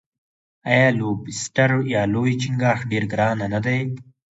[0.71, 3.79] آیا لوبسټر یا لوی چنګاښ ډیر ګران نه دی؟